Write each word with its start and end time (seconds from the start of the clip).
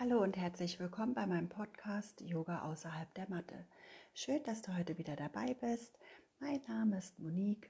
Hallo 0.00 0.22
und 0.22 0.36
herzlich 0.36 0.78
willkommen 0.78 1.12
bei 1.12 1.26
meinem 1.26 1.48
Podcast 1.48 2.20
Yoga 2.20 2.62
außerhalb 2.70 3.12
der 3.14 3.28
Matte. 3.28 3.66
Schön, 4.14 4.40
dass 4.44 4.62
du 4.62 4.76
heute 4.76 4.96
wieder 4.96 5.16
dabei 5.16 5.54
bist. 5.54 5.98
Mein 6.38 6.60
Name 6.68 6.98
ist 6.98 7.18
Monique 7.18 7.68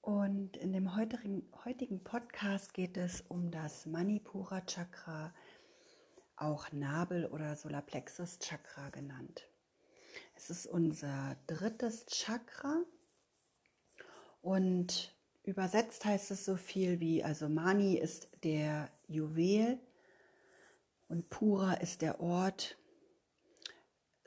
und 0.00 0.56
in 0.56 0.72
dem 0.72 0.96
heutigen, 0.96 1.44
heutigen 1.64 2.02
Podcast 2.02 2.74
geht 2.74 2.96
es 2.96 3.20
um 3.28 3.52
das 3.52 3.86
Manipura 3.86 4.62
Chakra, 4.62 5.32
auch 6.34 6.72
Nabel 6.72 7.26
oder 7.26 7.54
Solarplexus 7.54 8.40
Chakra 8.40 8.90
genannt. 8.90 9.46
Es 10.34 10.50
ist 10.50 10.66
unser 10.66 11.36
drittes 11.46 12.06
Chakra 12.06 12.82
und 14.42 15.14
übersetzt 15.44 16.04
heißt 16.04 16.32
es 16.32 16.44
so 16.44 16.56
viel 16.56 16.98
wie, 16.98 17.22
also 17.22 17.48
Mani 17.48 17.94
ist 17.94 18.28
der 18.42 18.90
Juwel 19.06 19.78
und 21.10 21.28
Pura 21.28 21.74
ist 21.74 22.02
der 22.02 22.20
Ort. 22.20 22.78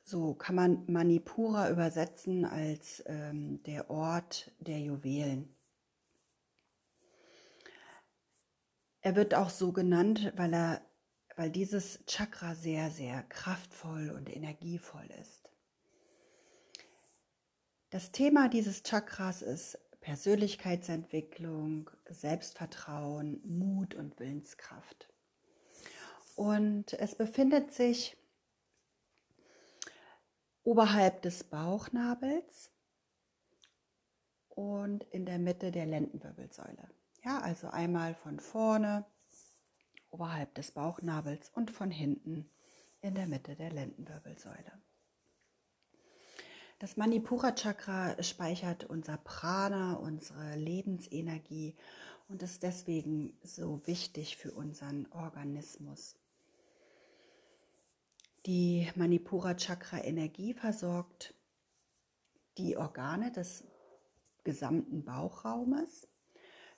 So 0.04 0.34
kann 0.34 0.56
man 0.56 0.86
Manipura 0.92 1.70
übersetzen 1.70 2.44
als 2.44 3.02
ähm, 3.06 3.64
der 3.64 3.90
Ort 3.90 4.52
der 4.60 4.80
Juwelen. 4.80 5.56
Er 9.00 9.16
wird 9.16 9.34
auch 9.34 9.50
so 9.50 9.72
genannt, 9.72 10.34
weil 10.36 10.54
er, 10.54 10.82
weil 11.38 11.50
dieses 11.50 12.04
Chakra 12.06 12.54
sehr, 12.54 12.92
sehr 12.92 13.24
kraftvoll 13.24 14.10
und 14.10 14.30
energievoll 14.30 15.10
ist. 15.22 15.50
Das 17.92 18.12
Thema 18.12 18.50
dieses 18.50 18.84
Chakras 18.84 19.42
ist 19.42 19.78
Persönlichkeitsentwicklung, 20.02 21.90
Selbstvertrauen, 22.10 23.40
Mut 23.46 23.96
und 23.96 24.20
Willenskraft. 24.20 25.13
Und 26.36 26.94
es 26.94 27.16
befindet 27.16 27.74
sich 27.74 28.18
oberhalb 30.64 31.22
des 31.22 31.44
Bauchnabels 31.44 32.72
und 34.50 35.04
in 35.06 35.26
der 35.26 35.40
Mitte 35.40 35.72
der 35.72 35.86
Lendenwirbelsäule. 35.86 36.90
Ja, 37.24 37.40
also 37.40 37.68
einmal 37.68 38.16
von 38.16 38.40
vorne 38.40 39.06
oberhalb 40.10 40.54
des 40.56 40.72
Bauchnabels 40.72 41.50
und 41.50 41.72
von 41.72 41.92
hinten 41.92 42.50
in 43.02 43.16
der 43.16 43.28
Mitte 43.28 43.56
der 43.56 43.72
Lendenwirbelsäule. 43.72 44.72
Das 46.80 46.98
Manipura 46.98 47.54
Chakra 47.56 48.22
speichert 48.22 48.84
unser 48.84 49.18
Prana, 49.18 49.94
unsere 49.94 50.56
Lebensenergie 50.56 51.76
und 52.28 52.44
ist 52.44 52.64
deswegen 52.64 53.38
so 53.42 53.86
wichtig 53.86 54.38
für 54.38 54.52
unseren 54.52 55.10
Organismus. 55.12 56.18
Die 58.46 58.92
Manipura 58.96 59.56
Chakra 59.56 60.04
Energie 60.04 60.54
versorgt 60.54 61.34
die 62.58 62.76
Organe 62.76 63.32
des 63.32 63.64
gesamten 64.44 65.06
Bauchraumes. 65.06 66.10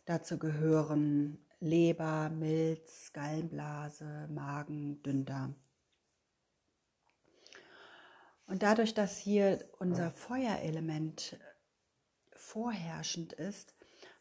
Dazu 0.06 0.38
gehören 0.38 1.44
Leber, 1.60 2.30
Milz, 2.30 3.12
Gallenblase, 3.14 4.28
Magen, 4.30 5.02
Dünndarm. 5.02 5.56
Und 8.46 8.62
dadurch, 8.62 8.94
dass 8.94 9.18
hier 9.18 9.68
unser 9.80 10.12
Feuerelement 10.12 11.40
vorherrschend 12.32 13.34
ist, 13.34 13.74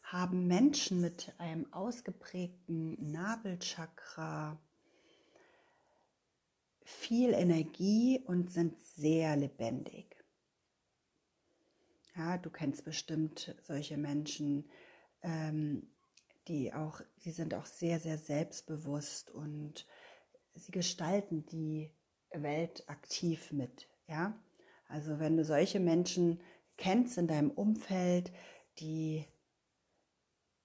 haben 0.02 0.46
Menschen 0.46 1.02
mit 1.02 1.34
einem 1.36 1.70
ausgeprägten 1.74 3.12
Nabelchakra 3.12 4.58
viel 6.84 7.32
Energie 7.32 8.20
und 8.26 8.52
sind 8.52 8.78
sehr 8.80 9.36
lebendig. 9.36 10.16
Ja, 12.16 12.38
du 12.38 12.50
kennst 12.50 12.84
bestimmt 12.84 13.56
solche 13.62 13.96
Menschen, 13.96 14.70
ähm, 15.22 15.88
die 16.46 16.72
auch, 16.72 17.00
sie 17.16 17.32
sind 17.32 17.54
auch 17.54 17.66
sehr, 17.66 17.98
sehr 17.98 18.18
selbstbewusst 18.18 19.30
und 19.30 19.86
sie 20.54 20.70
gestalten 20.70 21.44
die 21.46 21.90
Welt 22.30 22.88
aktiv 22.88 23.50
mit. 23.50 23.88
Ja, 24.06 24.38
also 24.88 25.18
wenn 25.18 25.36
du 25.36 25.44
solche 25.44 25.80
Menschen 25.80 26.40
kennst 26.76 27.18
in 27.18 27.26
deinem 27.26 27.50
Umfeld, 27.50 28.32
die 28.78 29.24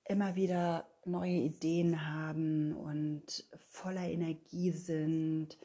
immer 0.05 0.35
wieder 0.35 0.87
neue 1.05 1.37
Ideen 1.37 2.07
haben 2.07 2.75
und 2.75 3.47
voller 3.69 4.07
Energie 4.07 4.71
sind, 4.71 5.57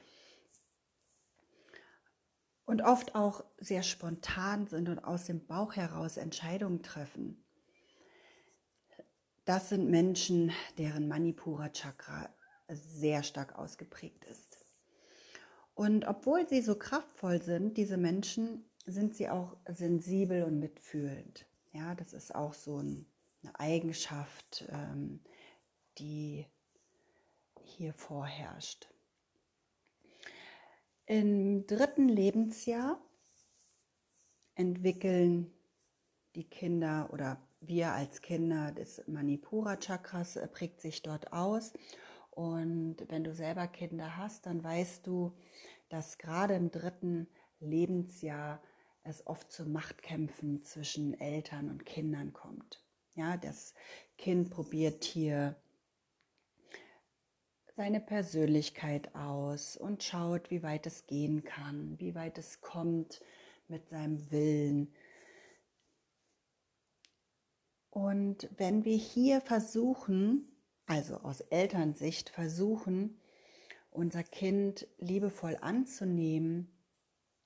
und 2.67 2.83
oft 2.83 3.15
auch 3.15 3.45
sehr 3.59 3.83
spontan 3.83 4.67
sind 4.67 4.89
und 4.89 4.99
aus 5.01 5.25
dem 5.25 5.47
Bauch 5.47 5.75
heraus 5.77 6.17
Entscheidungen 6.17 6.83
treffen. 6.83 7.45
Das 9.45 9.69
sind 9.69 9.91
Menschen, 9.91 10.53
deren 10.79 11.07
Manipura 11.07 11.69
Chakra 11.69 12.31
sehr 12.69 13.23
stark 13.23 13.59
ausgeprägt 13.59 14.25
ist. 14.25 14.65
Und 15.75 16.07
obwohl 16.07 16.49
sie 16.49 16.63
so 16.63 16.77
kraftvoll 16.77 17.43
sind, 17.43 17.77
diese 17.77 17.97
Menschen, 17.97 18.65
sind 18.87 19.15
sie 19.17 19.29
auch 19.29 19.57
sensibel 19.67 20.45
und 20.45 20.59
mitfühlend. 20.59 21.47
Ja, 21.73 21.95
das 21.95 22.13
ist 22.13 22.35
auch 22.35 22.55
so 22.55 22.79
eine 22.79 23.05
Eigenschaft, 23.55 24.67
ähm, 24.69 25.21
die 25.99 26.47
hier 27.61 27.93
vorherrscht. 27.95 28.94
Im 31.07 31.67
dritten 31.67 32.09
Lebensjahr 32.09 32.99
entwickeln 34.55 35.53
die 36.35 36.49
Kinder 36.49 37.11
oder 37.13 37.47
wir 37.61 37.93
als 37.93 38.23
Kinder 38.23 38.73
des 38.73 39.07
Manipura 39.07 39.77
Chakras 39.77 40.37
äh, 40.37 40.49
prägt 40.49 40.81
sich 40.81 41.03
dort 41.03 41.33
aus. 41.33 41.75
Und 42.31 42.97
wenn 43.09 43.23
du 43.23 43.35
selber 43.35 43.67
Kinder 43.67 44.17
hast, 44.17 44.47
dann 44.47 44.65
weißt 44.65 45.07
du, 45.07 45.33
dass 45.91 46.17
gerade 46.17 46.55
im 46.55 46.71
dritten 46.71 47.29
Lebensjahr 47.61 48.63
es 49.03 49.27
oft 49.27 49.53
zu 49.53 49.67
Machtkämpfen 49.67 50.65
zwischen 50.65 51.21
Eltern 51.21 51.69
und 51.69 51.85
Kindern 51.85 52.33
kommt. 52.33 52.83
Ja, 53.15 53.37
das 53.37 53.75
Kind 54.17 54.51
probiert 54.51 55.05
hier 55.05 55.55
seine 57.77 58.01
Persönlichkeit 58.01 59.15
aus 59.15 59.77
und 59.77 60.03
schaut, 60.03 60.51
wie 60.51 60.63
weit 60.63 60.87
es 60.87 61.07
gehen 61.07 61.45
kann, 61.45 61.99
wie 61.99 62.15
weit 62.15 62.39
es 62.39 62.61
kommt 62.61 63.21
mit 63.69 63.89
seinem 63.89 64.31
Willen. 64.31 64.95
Und 67.91 68.49
wenn 68.57 68.85
wir 68.85 68.97
hier 68.97 69.41
versuchen, 69.41 70.49
also 70.87 71.17
aus 71.19 71.41
Elternsicht 71.41 72.29
versuchen, 72.31 73.21
unser 73.91 74.23
Kind 74.23 74.87
liebevoll 74.99 75.57
anzunehmen 75.61 76.69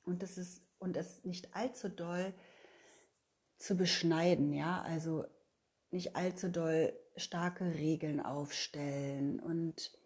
und 0.04 0.22
es 0.22 0.38
ist 0.38 0.62
und 0.78 0.96
es 0.96 1.24
nicht 1.24 1.54
allzu 1.54 1.88
doll 1.88 2.32
zu 3.58 3.76
beschneiden, 3.76 4.52
ja, 4.52 4.80
also 4.82 5.24
nicht 5.90 6.16
allzu 6.16 6.48
doll 6.48 6.92
starke 7.16 7.74
Regeln 7.74 8.20
aufstellen 8.20 9.40
und 9.40 9.97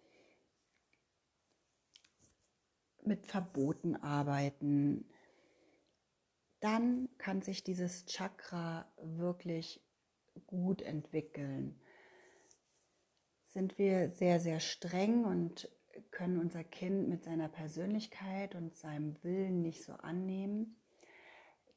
mit 3.05 3.27
Verboten 3.27 3.97
arbeiten, 3.97 5.05
dann 6.61 7.09
kann 7.19 7.43
sich 7.43 7.65
dieses 7.65 8.07
Chakra 8.07 8.91
wirklich 9.03 9.83
gut 10.47 10.83
entwickeln. 10.83 11.81
Sind 13.49 13.79
wir 13.79 14.11
sehr, 14.11 14.41
sehr 14.41 14.61
streng 14.61 15.25
und 15.25 15.69
können 16.11 16.39
unser 16.39 16.65
Kind 16.65 17.09
mit 17.09 17.25
seiner 17.25 17.49
Persönlichkeit 17.49 18.55
und 18.55 18.77
seinem 18.77 19.23
Willen 19.23 19.61
nicht 19.63 19.83
so 19.83 19.93
annehmen, 19.93 20.77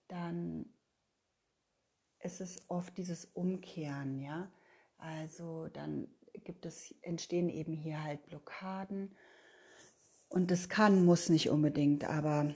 dann 0.07 0.65
ist 2.19 2.41
es 2.41 2.69
oft 2.69 2.97
dieses 2.97 3.25
Umkehren, 3.25 4.19
ja. 4.19 4.51
Also 4.97 5.67
dann 5.69 6.07
gibt 6.43 6.65
es, 6.65 6.93
entstehen 7.01 7.49
eben 7.49 7.73
hier 7.73 8.03
halt 8.03 8.25
Blockaden 8.27 9.15
und 10.35 10.51
das 10.51 10.67
kann, 10.67 11.05
muss 11.05 11.29
nicht 11.29 11.49
unbedingt, 11.49 12.03
aber 12.03 12.53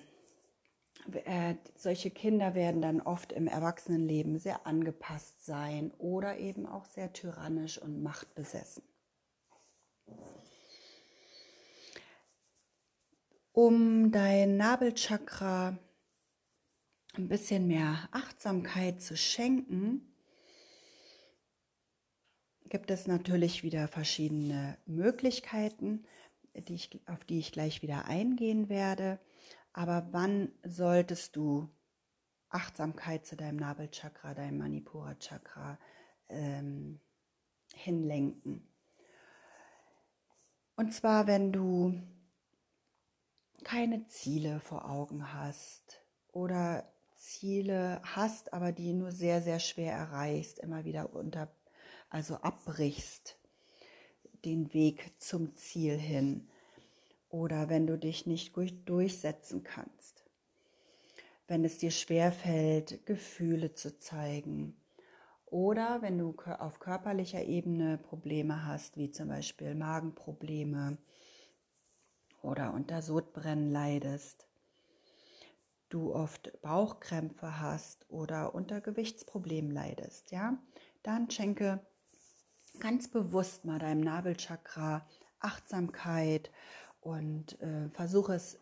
äh, 1.24 1.56
solche 1.78 2.12
Kinder 2.12 2.54
werden 2.54 2.82
dann 2.82 3.00
oft 3.00 3.32
im 3.32 3.48
Erwachsenenleben 3.48 4.38
sehr 4.38 4.68
angepasst 4.68 5.46
sein 5.46 5.92
oder 5.98 6.38
eben 6.40 6.66
auch 6.66 6.84
sehr 6.84 7.14
tyrannisch 7.14 7.78
und 7.82 8.04
machtbesessen. 8.04 8.84
Um 13.54 14.12
dein 14.12 14.58
Nabelchakra 14.58 15.80
ein 17.16 17.30
bisschen 17.30 17.66
mehr 17.66 18.10
Achtsamkeit 18.12 19.02
zu 19.02 19.16
schenken, 19.16 20.14
gibt 22.66 22.92
es 22.92 23.08
natürlich 23.08 23.64
wieder 23.64 23.88
verschiedene 23.88 24.78
Möglichkeiten 24.86 26.04
die 26.62 26.76
ich, 26.76 27.02
auf 27.08 27.24
die 27.26 27.40
ich 27.40 27.52
gleich 27.52 27.82
wieder 27.82 28.06
eingehen 28.06 28.70
werde. 28.70 29.20
Aber 29.74 30.08
wann 30.12 30.52
solltest 30.64 31.36
du 31.36 31.70
Achtsamkeit 32.50 33.26
zu 33.26 33.36
deinem 33.36 33.58
Nabelchakra, 33.58 34.34
deinem 34.34 34.58
Manipura-Chakra 34.58 35.78
ähm, 36.30 37.00
hinlenken? 37.74 38.68
Und 40.76 40.94
zwar, 40.94 41.28
wenn 41.28 41.52
du 41.52 42.02
keine 43.64 44.08
Ziele 44.08 44.60
vor 44.60 44.90
Augen 44.90 45.34
hast 45.34 46.02
oder 46.32 46.92
Ziele 47.16 48.02
hast, 48.04 48.54
aber 48.54 48.72
die 48.72 48.94
nur 48.94 49.12
sehr, 49.12 49.42
sehr 49.42 49.60
schwer 49.60 49.94
erreichst, 49.94 50.60
immer 50.60 50.86
wieder 50.86 51.14
unter, 51.14 51.52
also 52.10 52.36
abbrichst 52.36 53.39
den 54.46 54.74
Weg 54.74 55.12
zum 55.18 55.56
Ziel 55.56 55.98
hin 55.98 56.48
oder 57.30 57.70
wenn 57.70 57.88
du 57.88 57.98
dich 57.98 58.26
nicht 58.26 58.56
durchsetzen 58.86 59.64
kannst, 59.64 60.26
wenn 61.48 61.64
es 61.64 61.78
dir 61.78 61.92
schwer 61.92 62.32
fällt, 62.32 63.06
Gefühle 63.06 63.74
zu 63.74 64.00
zeigen 64.00 64.76
oder 65.46 66.02
wenn 66.02 66.18
du 66.18 66.36
auf 66.60 66.80
körperlicher 66.80 67.44
Ebene 67.44 67.98
Probleme 67.98 68.66
hast, 68.66 68.98
wie 68.98 69.12
zum 69.12 69.30
Beispiel 69.30 69.74
Magenprobleme 69.76 70.98
oder 72.42 72.74
unter 72.74 73.02
Sodbrennen 73.02 73.72
leidest, 73.72 74.48
du 75.90 76.14
oft 76.14 76.62
Bauchkrämpfe 76.62 77.60
hast 77.60 78.06
oder 78.10 78.54
unter 78.54 78.80
Gewichtsproblemen 78.80 79.72
leidest, 79.72 80.32
ja, 80.32 80.58
dann 81.02 81.32
schenke 81.32 81.80
ganz 82.80 83.08
bewusst 83.08 83.66
mal 83.66 83.80
deinem 83.80 84.02
Nabelchakra 84.02 85.06
Achtsamkeit 85.40 86.52
und 87.02 87.60
äh, 87.62 87.90
versuche 87.90 88.34
es 88.34 88.60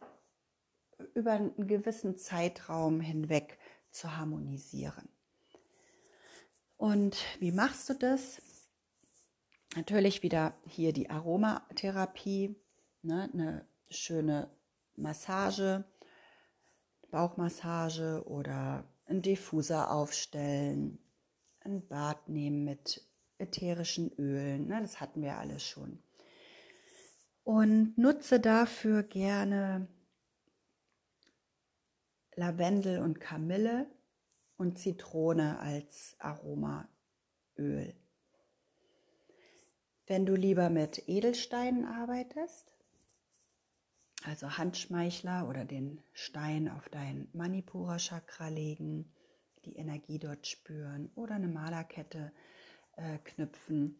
über 1.14 1.34
einen 1.34 1.68
gewissen 1.68 2.18
Zeitraum 2.18 3.02
hinweg 3.02 3.58
zu 3.92 4.16
harmonisieren. 4.16 5.10
Und 6.78 7.18
wie 7.40 7.52
machst 7.52 7.90
du 7.90 7.94
das? 7.94 8.42
Natürlich 9.76 10.24
wieder 10.24 10.54
hier 10.66 10.94
die 10.94 11.10
Aromatherapie, 11.10 12.56
ne, 13.02 13.30
eine 13.34 13.68
schöne 13.90 14.50
Massage, 14.96 15.84
Bauchmassage 17.10 18.24
oder 18.26 18.84
einen 19.06 19.22
Diffuser 19.22 19.92
aufstellen, 19.92 21.00
ein 21.62 21.88
Bad 21.88 22.30
nehmen 22.30 22.64
mit 22.64 23.07
ätherischen 23.38 24.12
Ölen, 24.18 24.68
ne, 24.68 24.82
das 24.82 25.00
hatten 25.00 25.22
wir 25.22 25.38
alles 25.38 25.64
schon. 25.64 26.00
Und 27.44 27.98
nutze 27.98 28.40
dafür 28.40 29.04
gerne 29.04 29.88
Lavendel 32.36 33.00
und 33.00 33.20
Kamille 33.20 33.88
und 34.58 34.78
Zitrone 34.78 35.60
als 35.60 36.16
Aromaöl. 36.20 36.88
Wenn 40.08 40.26
du 40.26 40.36
lieber 40.36 40.70
mit 40.70 41.08
Edelsteinen 41.08 41.86
arbeitest, 41.86 42.72
also 44.24 44.58
Handschmeichler 44.58 45.48
oder 45.48 45.64
den 45.66 46.02
Stein 46.14 46.70
auf 46.70 46.90
dein 46.90 47.30
Manipura 47.34 47.98
Chakra 47.98 48.50
legen, 48.50 49.12
die 49.66 49.76
Energie 49.76 50.20
dort 50.20 50.48
spüren 50.48 51.12
oder 51.16 51.36
eine 51.36 51.48
Malerkette 51.48 52.32
äh, 52.98 53.18
knüpfen, 53.24 54.00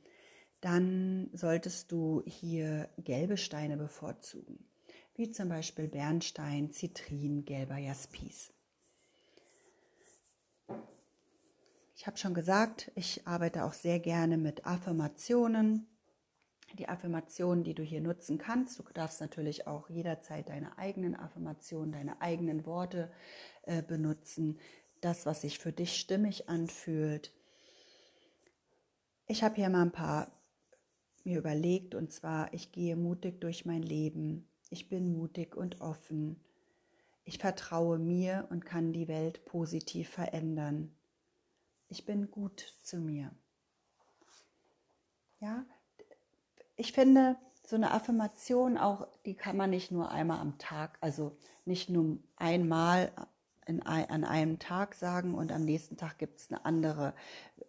dann 0.62 1.30
solltest 1.34 1.92
du 1.92 2.24
hier 2.26 2.90
gelbe 2.98 3.38
Steine 3.38 3.78
bevorzugen, 3.78 4.66
wie 5.16 5.32
zum 5.32 5.50
Beispiel 5.50 5.88
Bernstein, 5.88 6.72
Zitrin, 6.72 7.46
gelber 7.46 7.78
Jaspis. 7.78 8.52
Ich 11.96 12.06
habe 12.06 12.18
schon 12.18 12.36
gesagt, 12.36 12.92
ich 12.94 13.26
arbeite 13.26 13.66
auch 13.66 13.74
sehr 13.74 14.00
gerne 14.00 14.38
mit 14.38 14.66
Affirmationen. 14.68 15.88
Die 16.78 16.88
Affirmationen, 16.88 17.64
die 17.64 17.74
du 17.74 17.82
hier 17.82 18.02
nutzen 18.02 18.38
kannst, 18.38 18.78
du 18.78 18.84
darfst 18.94 19.20
natürlich 19.20 19.66
auch 19.66 19.90
jederzeit 19.90 20.50
deine 20.50 20.78
eigenen 20.78 21.16
Affirmationen, 21.16 21.92
deine 21.92 22.22
eigenen 22.22 22.66
Worte 22.66 23.12
äh, 23.64 23.82
benutzen. 23.82 24.60
Das, 25.02 25.26
was 25.26 25.42
sich 25.42 25.58
für 25.58 25.72
dich 25.72 25.98
stimmig 25.98 26.50
anfühlt. 26.50 27.34
Ich 29.30 29.44
habe 29.44 29.56
hier 29.56 29.70
mal 29.70 29.82
ein 29.82 29.92
paar 29.92 30.32
mir 31.26 31.38
überlegt 31.38 31.96
und 31.96 32.14
zwar, 32.14 32.54
ich 32.54 32.72
gehe 32.72 32.96
mutig 32.96 33.42
durch 33.42 33.66
mein 33.66 33.84
Leben. 33.84 34.48
Ich 34.70 34.88
bin 34.88 35.12
mutig 35.12 35.56
und 35.58 35.82
offen. 35.82 36.40
Ich 37.26 37.38
vertraue 37.38 38.00
mir 38.00 38.48
und 38.50 38.66
kann 38.66 38.94
die 38.94 39.10
Welt 39.10 39.44
positiv 39.44 40.10
verändern. 40.10 40.96
Ich 41.90 42.06
bin 42.06 42.32
gut 42.32 42.74
zu 42.84 43.00
mir. 43.00 43.32
Ja, 45.42 45.66
ich 46.78 46.94
finde, 46.94 47.36
so 47.66 47.76
eine 47.76 47.92
Affirmation 47.92 48.78
auch, 48.78 49.08
die 49.26 49.36
kann 49.36 49.58
man 49.58 49.72
nicht 49.72 49.92
nur 49.92 50.10
einmal 50.10 50.40
am 50.40 50.58
Tag, 50.58 50.98
also 51.02 51.36
nicht 51.66 51.90
nur 51.90 52.18
einmal 52.38 53.12
in, 53.68 53.82
an 53.84 54.24
einem 54.24 54.60
Tag 54.60 54.96
sagen 54.96 55.36
und 55.36 55.52
am 55.52 55.64
nächsten 55.64 55.98
Tag 55.98 56.18
gibt 56.18 56.40
es 56.40 56.50
eine 56.50 56.66
andere. 56.66 57.14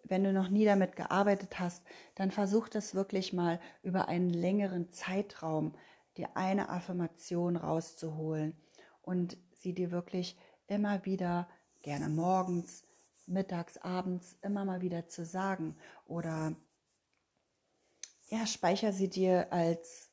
Wenn 0.03 0.23
du 0.23 0.33
noch 0.33 0.49
nie 0.49 0.65
damit 0.65 0.95
gearbeitet 0.95 1.59
hast, 1.59 1.83
dann 2.15 2.31
versuch 2.31 2.69
das 2.69 2.95
wirklich 2.95 3.33
mal 3.33 3.59
über 3.83 4.07
einen 4.07 4.29
längeren 4.29 4.91
Zeitraum, 4.91 5.75
dir 6.17 6.35
eine 6.35 6.69
Affirmation 6.69 7.55
rauszuholen 7.55 8.55
und 9.01 9.37
sie 9.51 9.73
dir 9.73 9.91
wirklich 9.91 10.37
immer 10.67 11.05
wieder, 11.05 11.47
gerne 11.81 12.09
morgens, 12.09 12.83
mittags, 13.25 13.77
abends, 13.77 14.37
immer 14.41 14.65
mal 14.65 14.81
wieder 14.81 15.07
zu 15.07 15.25
sagen. 15.25 15.75
Oder 16.05 16.55
ja, 18.27 18.45
speicher 18.45 18.93
sie 18.93 19.09
dir 19.09 19.51
als 19.51 20.11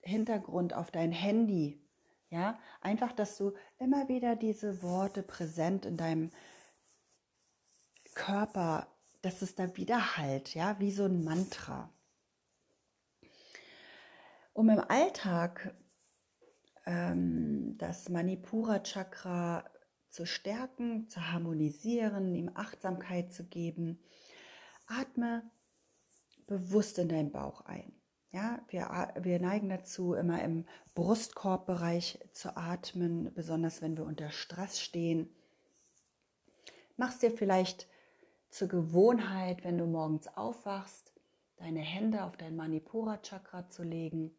Hintergrund 0.00 0.74
auf 0.74 0.90
dein 0.90 1.12
Handy 1.12 1.86
ja, 2.30 2.58
einfach, 2.80 3.12
dass 3.12 3.36
du 3.36 3.52
immer 3.78 4.08
wieder 4.08 4.36
diese 4.36 4.82
Worte 4.82 5.22
präsent 5.22 5.86
in 5.86 5.96
deinem 5.96 6.30
Körper, 8.14 8.88
dass 9.22 9.42
es 9.42 9.54
da 9.54 9.76
wieder 9.76 10.16
halt, 10.16 10.54
ja, 10.54 10.78
wie 10.80 10.90
so 10.90 11.04
ein 11.04 11.24
Mantra. 11.24 11.92
Um 14.52 14.70
im 14.70 14.80
Alltag 14.80 15.74
ähm, 16.86 17.76
das 17.76 18.08
Manipura 18.08 18.82
Chakra 18.82 19.64
zu 20.08 20.24
stärken, 20.24 21.08
zu 21.08 21.30
harmonisieren, 21.30 22.34
ihm 22.34 22.50
Achtsamkeit 22.54 23.34
zu 23.34 23.44
geben, 23.44 24.02
atme 24.86 25.42
bewusst 26.46 26.98
in 26.98 27.08
deinen 27.08 27.32
Bauch 27.32 27.60
ein. 27.62 27.92
Ja, 28.32 28.60
wir, 28.68 29.12
wir 29.20 29.40
neigen 29.40 29.68
dazu, 29.68 30.14
immer 30.14 30.42
im 30.42 30.66
Brustkorbbereich 30.94 32.18
zu 32.32 32.56
atmen, 32.56 33.32
besonders 33.34 33.80
wenn 33.82 33.96
wir 33.96 34.04
unter 34.04 34.30
Stress 34.30 34.80
stehen. 34.80 35.30
Mach's 36.96 37.18
dir 37.18 37.30
vielleicht 37.30 37.88
zur 38.50 38.68
Gewohnheit, 38.68 39.64
wenn 39.64 39.78
du 39.78 39.86
morgens 39.86 40.28
aufwachst, 40.28 41.12
deine 41.56 41.80
Hände 41.80 42.24
auf 42.24 42.36
dein 42.36 42.56
Manipura 42.56 43.18
Chakra 43.22 43.68
zu 43.68 43.82
legen 43.82 44.34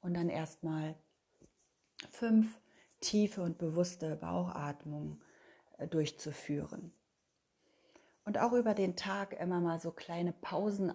und 0.00 0.14
dann 0.14 0.28
erstmal 0.28 0.94
fünf 2.10 2.58
tiefe 3.00 3.42
und 3.42 3.58
bewusste 3.58 4.16
Bauchatmungen 4.16 5.20
äh, 5.78 5.86
durchzuführen. 5.86 6.92
Und 8.24 8.38
auch 8.38 8.52
über 8.52 8.74
den 8.74 8.96
Tag 8.96 9.38
immer 9.38 9.60
mal 9.60 9.80
so 9.80 9.92
kleine 9.92 10.32
Pausen 10.32 10.90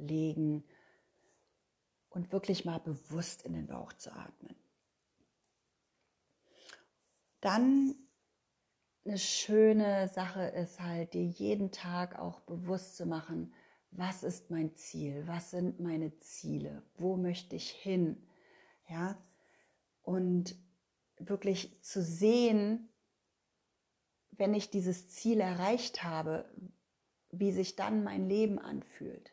einzulegen, 0.00 0.64
und 2.10 2.32
wirklich 2.32 2.64
mal 2.64 2.80
bewusst 2.80 3.42
in 3.42 3.52
den 3.52 3.68
Bauch 3.68 3.92
zu 3.92 4.12
atmen. 4.12 4.56
Dann 7.40 7.94
eine 9.04 9.16
schöne 9.16 10.08
Sache 10.08 10.42
ist 10.42 10.80
halt, 10.80 11.14
dir 11.14 11.24
jeden 11.24 11.70
Tag 11.70 12.18
auch 12.18 12.40
bewusst 12.40 12.96
zu 12.96 13.06
machen, 13.06 13.54
was 13.92 14.22
ist 14.22 14.50
mein 14.50 14.74
Ziel, 14.74 15.26
was 15.26 15.52
sind 15.52 15.80
meine 15.80 16.18
Ziele, 16.18 16.82
wo 16.96 17.16
möchte 17.16 17.56
ich 17.56 17.70
hin, 17.70 18.26
ja, 18.88 19.16
und 20.02 20.56
wirklich 21.16 21.80
zu 21.82 22.02
sehen, 22.02 22.88
wenn 24.32 24.52
ich 24.52 24.70
dieses 24.70 25.08
Ziel 25.08 25.40
erreicht 25.40 26.02
habe, 26.02 26.44
wie 27.30 27.52
sich 27.52 27.76
dann 27.76 28.02
mein 28.02 28.28
Leben 28.28 28.58
anfühlt. 28.58 29.32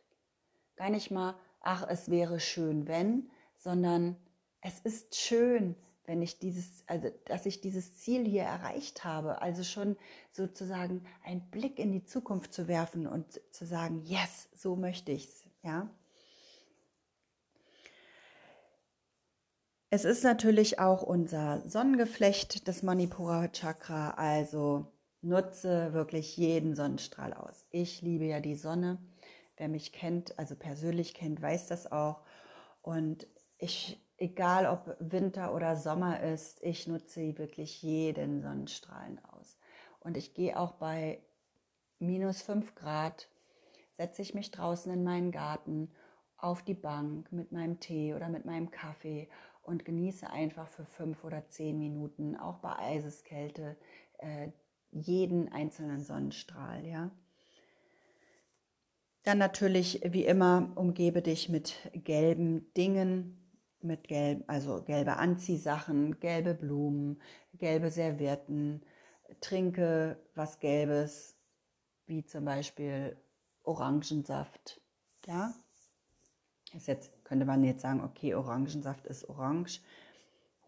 Gar 0.78 0.92
nicht 0.92 1.12
mal 1.12 1.36
ach, 1.68 1.86
es 1.90 2.10
wäre 2.10 2.40
schön, 2.40 2.88
wenn, 2.88 3.30
sondern 3.58 4.16
es 4.62 4.80
ist 4.80 5.16
schön, 5.16 5.76
wenn 6.06 6.22
ich 6.22 6.40
dieses, 6.40 6.84
also 6.88 7.10
dass 7.26 7.46
ich 7.46 7.60
dieses 7.60 7.96
Ziel 7.96 8.26
hier 8.26 8.44
erreicht 8.44 9.04
habe, 9.04 9.42
also 9.42 9.64
schon 9.64 9.98
sozusagen 10.32 11.06
einen 11.26 11.42
Blick 11.52 11.78
in 11.78 11.92
die 11.92 12.06
Zukunft 12.06 12.54
zu 12.54 12.70
werfen 12.70 13.06
und 13.06 13.42
zu 13.52 13.66
sagen, 13.66 14.02
yes, 14.06 14.48
so 14.56 14.78
möchte 14.78 15.12
ich's, 15.12 15.44
ja. 15.62 15.90
Es 19.90 20.06
ist 20.06 20.24
natürlich 20.24 20.80
auch 20.80 21.02
unser 21.02 21.68
Sonnengeflecht 21.68 22.68
des 22.68 22.84
Manipura 22.84 23.50
Chakra, 23.50 24.12
also 24.12 24.92
nutze 25.22 25.92
wirklich 25.94 26.38
jeden 26.38 26.76
Sonnenstrahl 26.76 27.34
aus. 27.34 27.66
Ich 27.72 28.02
liebe 28.02 28.26
ja 28.26 28.40
die 28.40 28.56
Sonne. 28.56 29.00
Wer 29.58 29.68
mich 29.68 29.92
kennt, 29.92 30.38
also 30.38 30.56
persönlich 30.56 31.14
kennt, 31.14 31.42
weiß 31.42 31.68
das 31.68 31.92
auch. 31.92 32.22
Und 32.82 33.28
ich, 33.58 34.00
egal 34.18 34.68
ob 34.68 34.96
Winter 35.00 35.54
oder 35.54 35.76
Sommer 35.76 36.22
ist, 36.22 36.64
ich 36.64 36.88
nutze 36.88 37.38
wirklich 37.38 37.82
jeden 37.82 38.42
Sonnenstrahlen 38.42 39.24
aus. 39.26 39.58
Und 40.00 40.16
ich 40.16 40.34
gehe 40.34 40.58
auch 40.58 40.74
bei 40.74 41.22
minus 42.00 42.42
5 42.42 42.76
Grad, 42.76 43.30
setze 43.98 44.22
ich 44.22 44.34
mich 44.34 44.52
draußen 44.52 44.92
in 44.94 45.04
meinen 45.04 45.32
Garten 45.32 45.92
auf 46.38 46.62
die 46.64 46.76
Bank 46.76 47.32
mit 47.32 47.52
meinem 47.52 47.80
Tee 47.80 48.14
oder 48.14 48.30
mit 48.30 48.46
meinem 48.46 48.70
Kaffee 48.70 49.28
und 49.64 49.84
genieße 49.86 50.30
einfach 50.30 50.68
für 50.68 50.86
fünf 50.86 51.24
oder 51.24 51.48
zehn 51.50 51.78
Minuten, 51.78 52.38
auch 52.38 52.60
bei 52.60 52.78
Eiseskälte, 52.78 53.76
äh, 54.20 54.50
jeden 54.92 55.52
einzelnen 55.52 56.04
Sonnenstrahl. 56.04 56.86
Ja? 56.86 57.12
Dann 59.28 59.40
natürlich, 59.40 60.00
wie 60.06 60.24
immer, 60.24 60.72
umgebe 60.76 61.22
dich 61.22 61.50
mit 61.50 61.76
gelben 61.94 62.74
Dingen, 62.76 63.38
mit 63.82 64.08
gelb, 64.08 64.46
also 64.48 64.82
gelbe 64.84 65.18
Anziehsachen, 65.18 66.22
gelbe 66.22 66.54
Blumen, 66.54 67.22
gelbe 67.56 67.92
Servietten, 67.92 68.86
trinke 69.42 70.18
was 70.34 70.60
Gelbes, 70.60 71.36
wie 72.06 72.24
zum 72.24 72.46
Beispiel 72.46 73.18
Orangensaft. 73.64 74.80
Ja, 75.26 75.54
ist 76.74 76.88
jetzt 76.88 77.12
könnte 77.26 77.44
man 77.46 77.66
jetzt 77.66 77.82
sagen, 77.82 78.06
okay, 78.06 78.34
Orangensaft 78.34 79.06
ist 79.08 79.28
orange. 79.28 79.82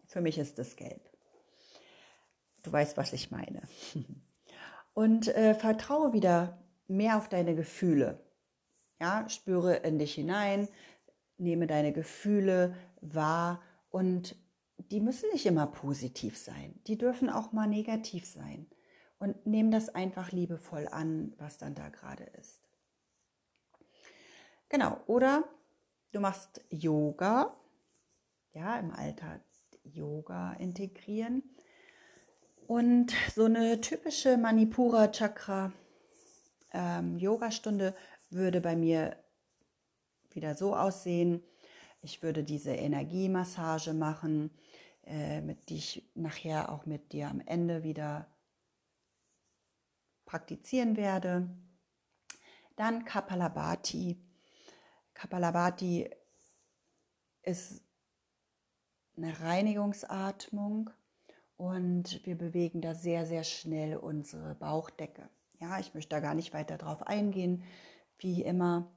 Für 0.04 0.20
mich 0.20 0.36
ist 0.36 0.58
das 0.58 0.76
gelb. 0.76 1.00
Du 2.62 2.70
weißt, 2.70 2.98
was 2.98 3.14
ich 3.14 3.30
meine. 3.30 3.62
Und 4.92 5.28
äh, 5.28 5.54
vertraue 5.54 6.12
wieder 6.12 6.62
mehr 6.88 7.16
auf 7.16 7.30
deine 7.30 7.54
Gefühle. 7.54 8.20
Ja, 9.00 9.28
spüre 9.28 9.76
in 9.76 9.98
dich 9.98 10.14
hinein, 10.14 10.68
nehme 11.38 11.66
deine 11.66 11.92
Gefühle 11.92 12.76
wahr 13.00 13.62
und 13.90 14.36
die 14.76 15.00
müssen 15.00 15.30
nicht 15.32 15.46
immer 15.46 15.66
positiv 15.66 16.36
sein. 16.36 16.78
Die 16.86 16.98
dürfen 16.98 17.30
auch 17.30 17.52
mal 17.52 17.66
negativ 17.66 18.26
sein. 18.26 18.66
Und 19.18 19.46
nehme 19.46 19.68
das 19.68 19.90
einfach 19.90 20.32
liebevoll 20.32 20.88
an, 20.90 21.34
was 21.36 21.58
dann 21.58 21.74
da 21.74 21.90
gerade 21.90 22.24
ist. 22.24 22.62
Genau. 24.70 24.98
Oder 25.06 25.44
Du 26.12 26.18
machst 26.18 26.60
Yoga, 26.70 27.54
ja, 28.52 28.80
im 28.80 28.90
Alltag 28.90 29.42
Yoga 29.84 30.54
integrieren. 30.54 31.44
Und 32.66 33.12
so 33.32 33.44
eine 33.44 33.80
typische 33.80 34.36
Manipura 34.36 35.12
Chakra 35.12 35.72
ähm, 36.72 37.16
würde 38.30 38.60
bei 38.60 38.76
mir 38.76 39.16
wieder 40.30 40.54
so 40.54 40.76
aussehen. 40.76 41.42
Ich 42.02 42.22
würde 42.22 42.44
diese 42.44 42.72
Energiemassage 42.72 43.92
machen, 43.92 44.50
äh, 45.04 45.40
mit 45.40 45.68
die 45.68 45.76
ich 45.76 46.10
nachher 46.14 46.72
auch 46.72 46.86
mit 46.86 47.12
dir 47.12 47.28
am 47.28 47.40
Ende 47.40 47.82
wieder 47.82 48.26
praktizieren 50.24 50.96
werde. 50.96 51.48
Dann 52.76 53.04
Kapalabhati 53.04 54.16
Kapalabhati 55.20 56.08
ist 57.42 57.82
eine 59.18 59.38
Reinigungsatmung 59.38 60.88
und 61.58 62.24
wir 62.24 62.38
bewegen 62.38 62.80
da 62.80 62.94
sehr, 62.94 63.26
sehr 63.26 63.44
schnell 63.44 63.96
unsere 63.96 64.54
Bauchdecke. 64.54 65.28
Ja, 65.58 65.78
ich 65.78 65.92
möchte 65.92 66.08
da 66.08 66.20
gar 66.20 66.34
nicht 66.34 66.54
weiter 66.54 66.78
drauf 66.78 67.06
eingehen. 67.06 67.64
Wie 68.22 68.42
immer, 68.42 68.92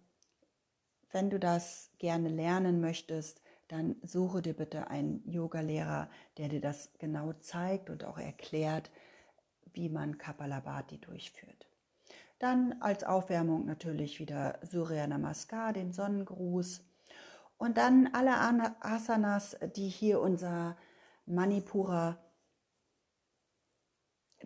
wenn 1.12 1.30
du 1.30 1.39
das 1.39 1.92
gerne 1.98 2.27
lernen 2.27 2.82
möchtest, 2.82 3.42
dann 3.70 3.96
suche 4.03 4.42
dir 4.42 4.53
bitte 4.53 4.89
einen 4.89 5.25
Yogalehrer, 5.25 6.10
der 6.38 6.50
dir 6.50 6.60
das 6.60 6.92
genau 7.00 7.32
zeigt 7.32 7.89
und 7.89 8.03
auch 8.03 8.18
erklärt, 8.18 8.92
wie 9.72 9.88
man 9.88 10.18
Kapalabhati 10.18 11.00
durchführt. 11.00 11.70
Dann 12.38 12.82
als 12.82 13.06
Aufwärmung 13.06 13.65
natürlich 13.65 14.20
wieder 14.20 14.60
Surya 14.62 15.08
Namaskar, 15.08 15.72
den 15.72 15.94
Sonnengruß. 15.94 16.84
Und 17.58 17.77
dann 17.77 18.10
alle 18.13 18.36
Asanas, 18.82 19.56
die 19.77 19.88
hier 19.88 20.20
unser 20.20 20.75
Manipura 21.25 22.18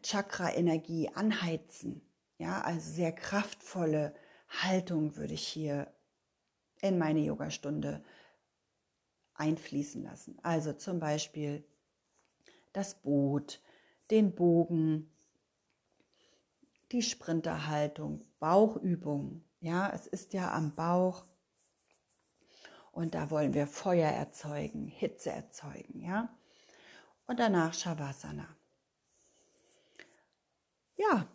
Chakra-Energie 0.04 1.10
anheizen. 1.16 2.08
Ja, 2.38 2.62
also 2.62 2.92
sehr 2.92 3.12
kraftvolle 3.12 4.14
Haltung 4.50 5.16
würde 5.16 5.34
ich 5.34 5.48
hier 5.48 5.94
in 6.82 6.98
meine 6.98 7.20
Yogastunde 7.20 8.04
einfließen 9.34 10.04
lassen. 10.04 10.38
Also 10.44 10.74
zum 10.74 11.00
Beispiel 11.00 11.64
das 12.74 12.96
Boot, 12.96 13.62
den 14.12 14.34
Bogen, 14.34 15.12
die 16.92 17.02
Sprinterhaltung, 17.02 18.24
Bauchübung. 18.40 19.44
Ja, 19.60 19.90
es 19.90 20.08
ist 20.08 20.34
ja 20.34 20.54
am 20.54 20.76
Bauch 20.76 21.26
und 22.92 23.14
da 23.14 23.30
wollen 23.30 23.54
wir 23.54 23.68
Feuer 23.68 24.10
erzeugen, 24.10 24.88
Hitze 24.88 25.32
erzeugen, 25.32 26.02
ja. 26.02 26.36
Und 27.26 27.40
danach 27.40 27.74
Shavasana. 27.74 28.48
Ja, 30.96 31.28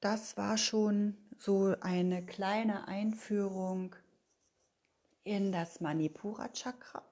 das 0.00 0.36
war 0.36 0.56
schon 0.56 1.18
so 1.40 1.74
eine 1.80 2.24
kleine 2.24 2.86
Einführung 2.86 3.96
in 5.24 5.52
das 5.52 5.80
Manipura 5.80 6.48
Chakra. 6.52 7.02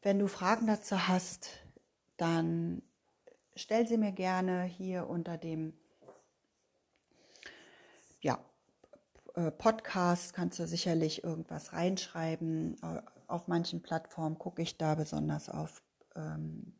Wenn 0.00 0.20
du 0.20 0.28
Fragen 0.28 0.68
dazu 0.68 1.08
hast, 1.08 1.50
dann 2.16 2.82
stell 3.56 3.88
sie 3.88 3.96
mir 3.96 4.12
gerne 4.12 4.62
hier 4.62 5.08
unter 5.08 5.36
dem 5.36 5.72
ja, 8.20 8.38
äh, 9.34 9.50
Podcast. 9.50 10.32
Kannst 10.32 10.60
du 10.60 10.66
sicherlich 10.68 11.24
irgendwas 11.24 11.72
reinschreiben. 11.72 12.76
Auf 13.26 13.48
manchen 13.48 13.82
Plattformen 13.82 14.38
gucke 14.38 14.62
ich 14.62 14.78
da 14.78 14.94
besonders 14.94 15.48
auf 15.48 15.82
ähm, 16.14 16.74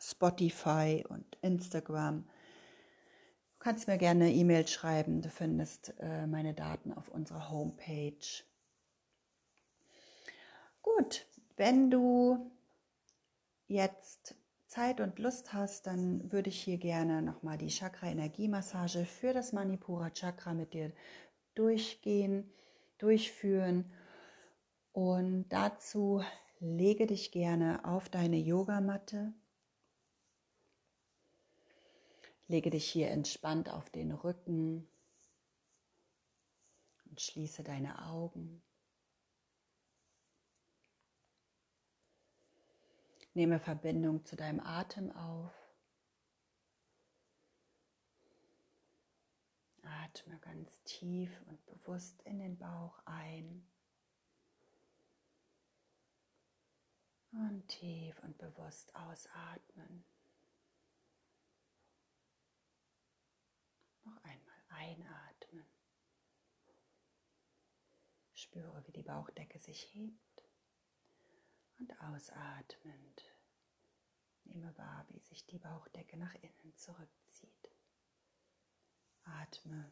Spotify 0.00 1.04
und 1.08 1.38
Instagram. 1.42 2.24
Du 3.60 3.64
kannst 3.64 3.88
mir 3.88 3.98
gerne 3.98 4.24
eine 4.24 4.32
E-Mail 4.32 4.66
schreiben. 4.66 5.20
Du 5.20 5.28
findest 5.28 5.92
äh, 6.00 6.26
meine 6.26 6.54
Daten 6.54 6.94
auf 6.94 7.10
unserer 7.10 7.50
Homepage. 7.50 8.14
Gut, 10.80 11.26
wenn 11.58 11.90
du 11.90 12.50
jetzt 13.66 14.34
Zeit 14.66 15.02
und 15.02 15.18
Lust 15.18 15.52
hast, 15.52 15.86
dann 15.86 16.32
würde 16.32 16.48
ich 16.48 16.58
hier 16.58 16.78
gerne 16.78 17.20
nochmal 17.20 17.58
die 17.58 17.68
Chakra-Energiemassage 17.68 19.04
für 19.04 19.34
das 19.34 19.52
Manipura 19.52 20.08
Chakra 20.08 20.54
mit 20.54 20.72
dir 20.72 20.90
durchgehen, 21.54 22.50
durchführen. 22.96 23.92
Und 24.92 25.50
dazu 25.50 26.24
lege 26.60 27.06
dich 27.06 27.30
gerne 27.30 27.84
auf 27.84 28.08
deine 28.08 28.38
Yogamatte. 28.38 29.34
Lege 32.50 32.70
dich 32.70 32.90
hier 32.90 33.10
entspannt 33.10 33.68
auf 33.68 33.90
den 33.90 34.10
Rücken 34.10 34.88
und 37.04 37.20
schließe 37.20 37.62
deine 37.62 38.04
Augen. 38.08 38.60
Nehme 43.34 43.60
Verbindung 43.60 44.24
zu 44.24 44.34
deinem 44.34 44.58
Atem 44.58 45.12
auf. 45.12 45.52
Atme 49.82 50.36
ganz 50.40 50.82
tief 50.82 51.30
und 51.46 51.64
bewusst 51.66 52.20
in 52.22 52.40
den 52.40 52.58
Bauch 52.58 52.98
ein. 53.04 53.64
Und 57.30 57.68
tief 57.68 58.20
und 58.24 58.36
bewusst 58.38 58.92
ausatmen. 58.96 60.04
Noch 64.04 64.16
einmal 64.24 64.62
einatmen. 64.68 65.66
Spüre, 68.34 68.86
wie 68.86 68.92
die 68.92 69.02
Bauchdecke 69.02 69.58
sich 69.58 69.94
hebt 69.94 70.42
und 71.78 71.92
ausatmend 72.00 73.24
nehme 74.44 74.76
wahr, 74.76 75.06
wie 75.10 75.20
sich 75.20 75.46
die 75.46 75.58
Bauchdecke 75.58 76.16
nach 76.16 76.34
innen 76.34 76.76
zurückzieht. 76.76 77.70
Atme 79.24 79.90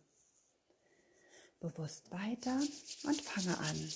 bewusst 1.60 2.10
weiter 2.10 2.60
und 3.04 3.20
fange 3.20 3.58
an, 3.58 3.92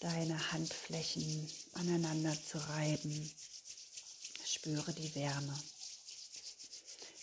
deine 0.00 0.52
Handflächen 0.52 1.50
aneinander 1.74 2.32
zu 2.42 2.58
reiben. 2.58 3.30
Spüre 4.44 4.92
die 4.92 5.14
Wärme, 5.14 5.58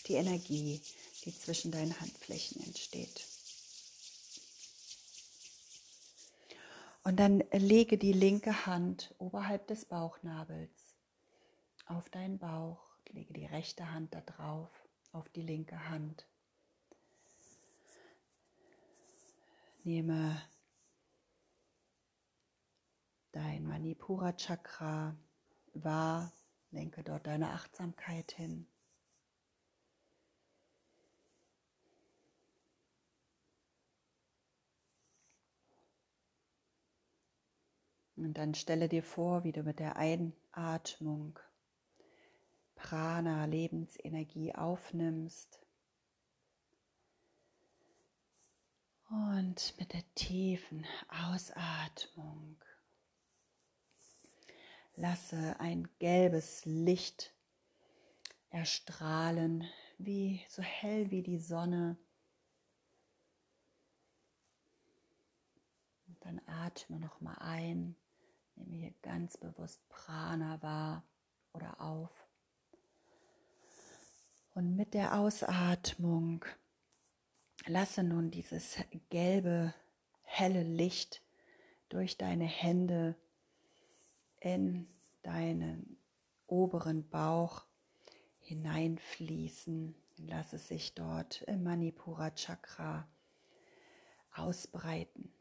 die 0.06 0.14
Energie, 0.14 0.82
die 1.24 1.36
zwischen 1.36 1.70
deinen 1.70 1.98
Handflächen 2.00 2.62
entsteht. 2.64 3.26
Und 7.04 7.16
dann 7.16 7.42
lege 7.52 7.96
die 7.96 8.12
linke 8.12 8.66
Hand 8.66 9.14
oberhalb 9.18 9.66
des 9.66 9.86
Bauchnabels 9.86 10.70
auf 11.86 12.10
deinen 12.10 12.38
Bauch, 12.38 12.82
lege 13.08 13.32
die 13.32 13.46
rechte 13.46 13.90
Hand 13.90 14.14
da 14.14 14.20
drauf, 14.20 14.68
auf 15.12 15.28
die 15.30 15.42
linke 15.42 15.88
Hand. 15.88 16.26
Nehme 19.84 20.42
dein 23.32 23.64
Manipura 23.64 24.32
Chakra 24.34 25.16
wahr, 25.72 26.32
lenke 26.70 27.02
dort 27.02 27.26
deine 27.26 27.52
Achtsamkeit 27.52 28.32
hin. 28.32 28.66
Und 38.18 38.34
dann 38.34 38.54
stelle 38.54 38.88
dir 38.88 39.02
vor, 39.02 39.44
wie 39.44 39.52
du 39.52 39.62
mit 39.62 39.78
der 39.78 39.96
Einatmung 39.96 41.38
Prana, 42.74 43.44
Lebensenergie 43.44 44.54
aufnimmst. 44.54 45.60
Und 49.10 49.74
mit 49.78 49.92
der 49.92 50.02
tiefen 50.14 50.84
Ausatmung 51.08 52.56
lasse 54.96 55.58
ein 55.60 55.88
gelbes 55.98 56.64
Licht 56.64 57.32
erstrahlen, 58.50 59.64
wie 59.98 60.44
so 60.48 60.60
hell 60.62 61.10
wie 61.10 61.22
die 61.22 61.38
Sonne. 61.38 61.96
Und 66.06 66.24
dann 66.24 66.40
atme 66.46 66.98
noch 66.98 67.20
mal 67.20 67.38
ein. 67.38 67.96
Nehme 68.58 68.76
hier 68.76 68.94
ganz 69.02 69.36
bewusst 69.36 69.88
Prana 69.88 70.60
wahr 70.62 71.04
oder 71.52 71.80
auf. 71.80 72.10
Und 74.54 74.74
mit 74.74 74.94
der 74.94 75.16
Ausatmung 75.16 76.44
lasse 77.66 78.02
nun 78.02 78.32
dieses 78.32 78.76
gelbe, 79.10 79.72
helle 80.22 80.64
Licht 80.64 81.22
durch 81.88 82.16
deine 82.16 82.46
Hände 82.46 83.14
in 84.40 84.88
deinen 85.22 85.96
oberen 86.48 87.08
Bauch 87.08 87.64
hineinfließen. 88.40 89.94
Lass 90.16 90.52
es 90.52 90.66
sich 90.66 90.94
dort 90.94 91.42
im 91.42 91.62
Manipura 91.62 92.32
Chakra 92.32 93.06
ausbreiten. 94.34 95.32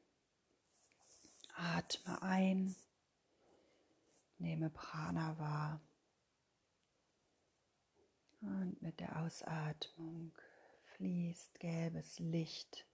Atme 1.55 2.21
ein 2.21 2.75
Nehme 4.39 4.69
Prana 4.69 5.37
wahr. 5.39 5.81
Und 8.41 8.81
mit 8.81 8.99
der 8.99 9.21
Ausatmung 9.21 10.31
fließt 10.95 11.59
gelbes 11.59 12.19
Licht, 12.19 12.85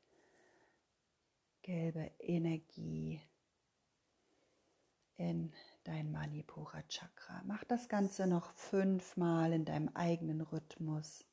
gelbe 1.61 2.11
Energie 2.19 3.21
in 5.15 5.53
dein 5.83 6.11
Manipura 6.11 6.81
Chakra. 6.87 7.41
Mach 7.45 7.63
das 7.65 7.89
Ganze 7.89 8.25
noch 8.25 8.53
fünfmal 8.53 9.53
in 9.53 9.65
deinem 9.65 9.89
eigenen 9.89 10.41
Rhythmus. 10.41 11.25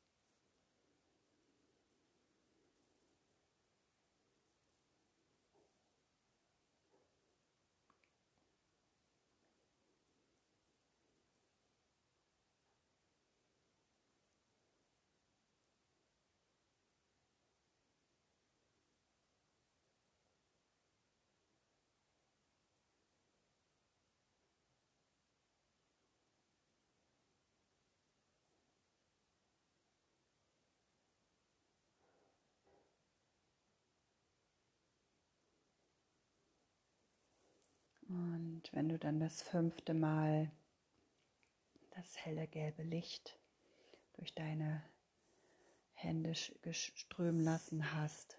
Und 38.60 38.74
wenn 38.74 38.90
du 38.90 38.98
dann 38.98 39.20
das 39.20 39.40
fünfte 39.40 39.94
Mal 39.94 40.50
das 41.92 42.26
helle 42.26 42.46
gelbe 42.46 42.82
Licht 42.82 43.38
durch 44.12 44.34
deine 44.34 44.84
Hände 45.94 46.34
strömen 46.34 47.42
lassen 47.42 47.94
hast, 47.94 48.38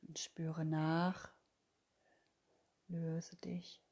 und 0.00 0.18
spüre 0.18 0.64
nach, 0.64 1.34
löse 2.88 3.36
dich 3.36 3.82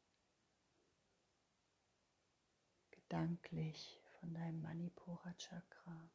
gedanklich 2.91 4.01
von 4.19 4.33
deinem 4.33 4.63
Manipura 4.63 5.35
Chakra. 5.35 6.11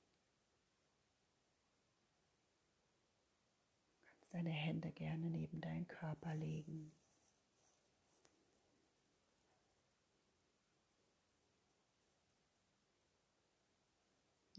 Du 3.92 4.06
kannst 4.08 4.34
deine 4.34 4.50
Hände 4.50 4.92
gerne 4.92 5.30
neben 5.30 5.62
deinen 5.62 5.88
Körper 5.88 6.34
legen. 6.34 6.92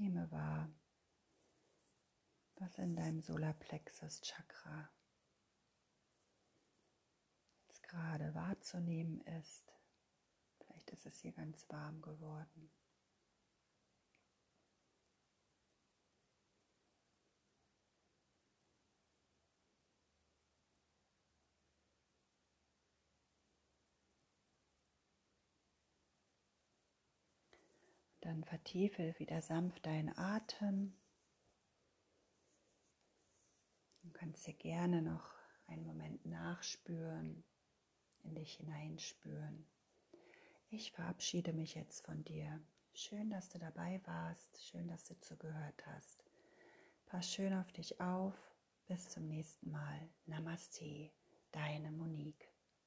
Nehme 0.01 0.31
wahr, 0.31 0.73
was 2.55 2.79
in 2.79 2.97
deinem 2.97 3.21
Solarplexus 3.21 4.23
Chakra 4.23 4.91
jetzt 7.69 7.83
gerade 7.83 8.35
wahrzunehmen 8.35 9.21
ist. 9.39 9.75
Vielleicht 10.57 10.91
ist 10.93 11.05
es 11.05 11.21
hier 11.21 11.33
ganz 11.33 11.69
warm 11.69 12.01
geworden. 12.01 12.73
Dann 28.31 28.45
vertiefe 28.45 29.19
wieder 29.19 29.43
sanft 29.43 29.85
deinen 29.87 30.16
Atem. 30.16 30.97
Du 34.05 34.11
kannst 34.12 34.47
dir 34.47 34.55
gerne 34.55 35.03
noch 35.03 35.35
einen 35.66 35.85
Moment 35.85 36.25
nachspüren, 36.27 37.43
in 38.23 38.37
dich 38.37 38.55
hineinspüren. 38.55 39.66
Ich 40.69 40.93
verabschiede 40.93 41.53
mich 41.53 41.75
jetzt 41.75 42.07
von 42.07 42.23
dir. 42.23 42.62
Schön, 42.95 43.31
dass 43.31 43.49
du 43.49 43.59
dabei 43.59 44.01
warst. 44.05 44.62
Schön, 44.62 44.87
dass 44.87 45.07
du 45.07 45.19
zugehört 45.19 45.85
hast. 45.87 46.25
Pass 47.07 47.35
schön 47.35 47.53
auf 47.53 47.73
dich 47.73 48.01
auf. 48.01 48.37
Bis 48.87 49.09
zum 49.09 49.27
nächsten 49.27 49.73
Mal. 49.73 50.09
Namaste, 50.27 51.11
deine 51.51 51.90
Monique. 51.90 52.50